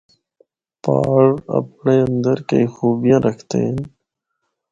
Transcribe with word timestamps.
پہاڑ 0.83 1.25
اپنڑے 1.57 1.97
اندر 2.07 2.37
کئی 2.49 2.65
خوبیاں 2.73 3.19
رکھدے 3.25 3.59
ہن۔ 3.67 3.77